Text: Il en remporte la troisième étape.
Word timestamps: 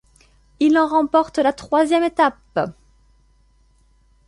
Il 0.59 0.79
en 0.79 0.87
remporte 0.87 1.37
la 1.37 1.53
troisième 1.53 2.03
étape. 2.03 2.71